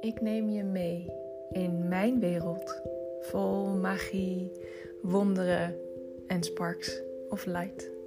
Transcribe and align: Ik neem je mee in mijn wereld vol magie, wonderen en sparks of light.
Ik 0.00 0.20
neem 0.20 0.48
je 0.48 0.64
mee 0.64 1.06
in 1.52 1.88
mijn 1.88 2.20
wereld 2.20 2.80
vol 3.20 3.66
magie, 3.66 4.52
wonderen 5.02 5.76
en 6.26 6.42
sparks 6.42 7.02
of 7.28 7.44
light. 7.46 7.97